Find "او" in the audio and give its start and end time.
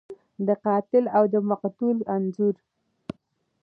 1.17-1.23